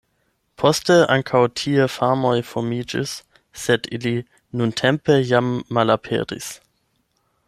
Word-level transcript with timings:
Poste 0.61 0.95
ankaŭ 1.15 1.41
tie 1.63 1.85
farmoj 1.95 2.31
formiĝis, 2.53 3.13
sed 3.65 3.87
ili 3.99 4.15
nuntempe 4.63 5.19
jam 5.33 5.55
malaperis. 5.79 6.53